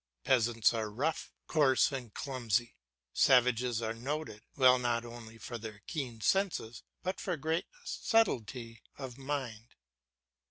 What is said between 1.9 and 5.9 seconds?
and clumsy; savages are noted, not only for their